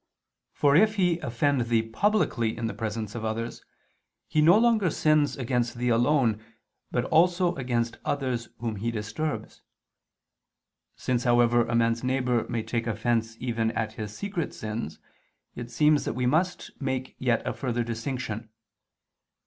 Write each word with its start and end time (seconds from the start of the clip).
For 0.51 0.75
if 0.75 0.95
he 0.95 1.19
offend 1.19 1.61
thee 1.67 1.83
publicly 1.87 2.57
in 2.57 2.65
the 2.65 2.73
presence 2.73 3.13
of 3.13 3.23
others, 3.23 3.63
he 4.27 4.41
no 4.41 4.57
longer 4.57 4.89
sins 4.89 5.37
against 5.37 5.75
thee 5.75 5.89
alone, 5.89 6.43
but 6.89 7.03
also 7.05 7.53
against 7.53 7.99
others 8.03 8.49
whom 8.57 8.77
he 8.77 8.89
disturbs. 8.89 9.61
Since, 10.95 11.23
however, 11.23 11.67
a 11.67 11.75
man's 11.75 12.03
neighbor 12.03 12.49
may 12.49 12.63
take 12.63 12.87
offense 12.87 13.37
even 13.39 13.69
at 13.73 13.93
his 13.93 14.17
secret 14.17 14.55
sins, 14.55 14.97
it 15.53 15.69
seems 15.69 16.03
that 16.05 16.13
we 16.13 16.25
must 16.25 16.71
make 16.81 17.13
yet 17.19 17.45
a 17.45 17.53
further 17.53 17.83
distinction. 17.83 18.49